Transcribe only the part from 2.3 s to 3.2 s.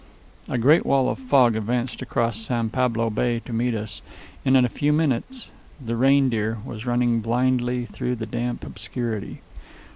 San Pablo